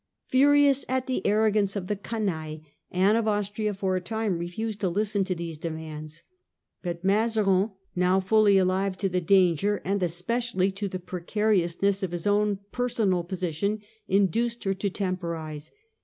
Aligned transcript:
Furious 0.25 0.83
at 0.89 1.05
the 1.05 1.23
arrogance 1.27 1.75
of 1.75 1.85
the 1.85 1.95
'canaille,* 1.95 2.61
Anne 2.89 3.15
of 3.15 3.27
Austria 3.27 3.71
for 3.71 3.95
a 3.95 4.01
time 4.01 4.39
refused 4.39 4.79
to 4.81 4.89
listen 4.89 5.23
to 5.23 5.35
these 5.35 5.59
demands. 5.59 6.23
Concessions 6.81 7.03
But 7.03 7.07
Mazarin, 7.07 7.71
now 7.95 8.19
fully 8.19 8.57
alive 8.57 8.97
to 8.97 9.09
the 9.09 9.21
danger, 9.21 9.75
of 9.77 9.81
the 9.83 9.89
court. 9.89 9.93
an( 9.93 9.99
j 9.99 10.05
especially 10.07 10.71
to 10.71 10.87
the 10.87 10.97
precariousness 10.99 12.01
of 12.01 12.13
his 12.13 12.27
personal 12.71 13.23
position, 13.23 13.81
induced 14.07 14.63
her 14.63 14.73
to 14.73 14.89
temporise. 14.89 15.69